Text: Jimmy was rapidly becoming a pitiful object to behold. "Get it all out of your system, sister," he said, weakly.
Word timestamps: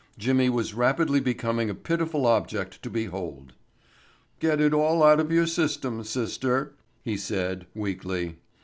Jimmy 0.17 0.49
was 0.49 0.73
rapidly 0.73 1.19
becoming 1.19 1.69
a 1.69 1.75
pitiful 1.75 2.25
object 2.25 2.81
to 2.81 2.89
behold. 2.89 3.53
"Get 4.39 4.59
it 4.59 4.73
all 4.73 5.03
out 5.03 5.19
of 5.19 5.31
your 5.31 5.45
system, 5.45 6.03
sister," 6.03 6.73
he 7.03 7.15
said, 7.15 7.67
weakly. 7.75 8.37